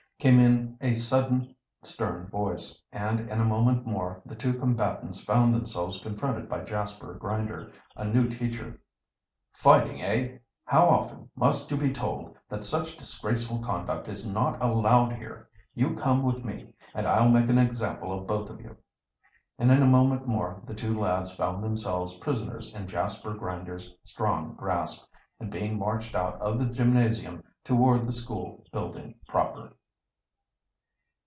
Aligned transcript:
came 0.21 0.39
in 0.39 0.77
a 0.81 0.93
sudden 0.93 1.55
stern 1.81 2.27
voice, 2.27 2.79
and 2.91 3.19
in 3.21 3.41
a 3.41 3.43
moment 3.43 3.87
more 3.87 4.21
the 4.23 4.35
two 4.35 4.53
combatants 4.53 5.19
found 5.23 5.51
themselves 5.51 5.99
confronted 6.01 6.47
by 6.47 6.63
Jasper 6.63 7.15
Grinder, 7.15 7.71
a 7.95 8.05
new 8.05 8.29
teacher. 8.29 8.79
"Fighting, 9.53 9.99
eh? 10.03 10.37
How 10.63 10.87
often, 10.87 11.27
must 11.35 11.71
you 11.71 11.77
be 11.77 11.91
told 11.91 12.37
that 12.49 12.63
such 12.63 12.97
disgraceful 12.97 13.63
conduct 13.63 14.07
is 14.07 14.23
not 14.31 14.61
allowed 14.61 15.13
here? 15.13 15.49
You 15.73 15.95
come 15.95 16.21
with 16.21 16.45
me, 16.45 16.75
and 16.93 17.07
I'll 17.07 17.29
make 17.29 17.49
an 17.49 17.57
example 17.57 18.11
of 18.13 18.27
both 18.27 18.51
of 18.51 18.61
you." 18.61 18.77
And 19.57 19.71
in 19.71 19.81
a 19.81 19.87
moment 19.87 20.27
more 20.27 20.61
the 20.67 20.75
two 20.75 20.99
lads 20.99 21.31
found 21.33 21.63
themselves 21.63 22.19
prisoners 22.19 22.71
in 22.75 22.85
Jasper 22.87 23.33
Grinder's 23.33 23.97
strong 24.03 24.53
grasp 24.53 25.03
and 25.39 25.49
being 25.49 25.79
marched 25.79 26.13
out 26.13 26.39
of 26.39 26.59
the 26.59 26.67
gymnasium 26.67 27.43
toward 27.63 28.05
the 28.05 28.11
school 28.13 28.63
building 28.71 29.15
proper. 29.27 29.73